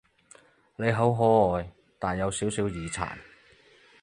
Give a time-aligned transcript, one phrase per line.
[0.77, 1.23] 你好可
[1.53, 3.17] 愛，但有少少耳殘